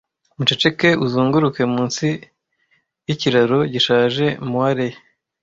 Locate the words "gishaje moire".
3.73-4.87